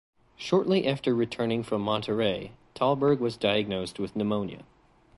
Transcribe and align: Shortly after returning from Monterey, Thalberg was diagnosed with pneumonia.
Shortly 0.35 0.87
after 0.87 1.13
returning 1.13 1.61
from 1.61 1.83
Monterey, 1.83 2.53
Thalberg 2.73 3.19
was 3.19 3.37
diagnosed 3.37 3.99
with 3.99 4.15
pneumonia. 4.15 4.63